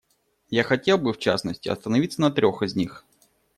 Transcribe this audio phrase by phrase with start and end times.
[0.49, 3.05] Я хотел бы, в частности, остановиться на трех из них.